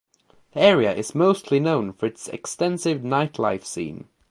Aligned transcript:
The 0.53 0.61
area 0.61 0.91
is 0.95 1.13
mostly 1.13 1.59
known 1.59 1.93
for 1.93 2.07
its 2.07 2.27
extensive 2.27 3.01
nightlife 3.01 3.63
scene. 3.63 4.07